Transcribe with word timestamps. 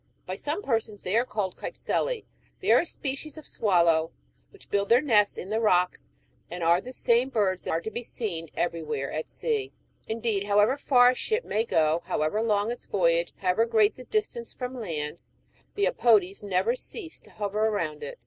By 0.25 0.35
some 0.35 0.63
persons 0.63 1.03
they 1.03 1.15
are 1.15 1.27
called 1.27 1.57
''cypseli." 1.57 2.25
They 2.59 2.71
are 2.71 2.79
a 2.79 2.85
species 2.87 3.37
of 3.37 3.45
swallow 3.45 4.09
which 4.49 4.71
build 4.71 4.89
their 4.89 4.99
nests 4.99 5.37
in 5.37 5.51
the 5.51 5.61
rooks, 5.61 6.09
and 6.49 6.63
are 6.63 6.81
the 6.81 6.91
same 6.91 7.29
birds 7.29 7.65
that 7.65 7.69
are 7.69 7.81
to 7.81 7.91
be 7.91 8.01
seen 8.01 8.49
everywhere 8.55 9.11
at 9.11 9.29
sea; 9.29 9.73
indeed, 10.07 10.45
however 10.47 10.75
far 10.75 11.11
a 11.11 11.13
ship 11.13 11.45
may 11.45 11.65
go, 11.65 12.01
however 12.05 12.41
long 12.41 12.71
its 12.71 12.87
voyage, 12.87 13.29
and 13.33 13.41
however 13.41 13.67
great 13.67 13.93
the 13.93 14.05
distance 14.05 14.55
from 14.55 14.73
land, 14.79 15.19
the 15.75 15.85
apodes 15.85 16.41
never 16.41 16.73
cease 16.73 17.19
to 17.19 17.29
hover 17.29 17.67
around 17.67 18.01
it. 18.01 18.17